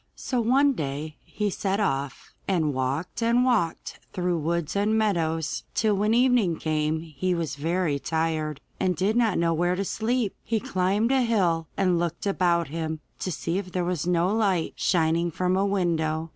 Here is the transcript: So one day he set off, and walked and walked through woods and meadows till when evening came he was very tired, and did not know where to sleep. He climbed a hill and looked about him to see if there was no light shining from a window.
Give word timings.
So 0.15 0.41
one 0.41 0.73
day 0.73 1.17
he 1.23 1.51
set 1.51 1.79
off, 1.79 2.33
and 2.47 2.73
walked 2.73 3.21
and 3.21 3.45
walked 3.45 3.99
through 4.13 4.39
woods 4.39 4.75
and 4.75 4.97
meadows 4.97 5.61
till 5.75 5.93
when 5.95 6.15
evening 6.15 6.57
came 6.57 7.01
he 7.01 7.35
was 7.35 7.53
very 7.55 7.99
tired, 7.99 8.59
and 8.79 8.95
did 8.95 9.15
not 9.15 9.37
know 9.37 9.53
where 9.53 9.75
to 9.75 9.85
sleep. 9.85 10.33
He 10.43 10.59
climbed 10.59 11.11
a 11.11 11.21
hill 11.21 11.67
and 11.77 11.99
looked 11.99 12.25
about 12.25 12.69
him 12.69 12.99
to 13.19 13.31
see 13.31 13.59
if 13.59 13.71
there 13.73 13.85
was 13.85 14.07
no 14.07 14.33
light 14.35 14.73
shining 14.75 15.29
from 15.29 15.55
a 15.55 15.67
window. 15.67 16.29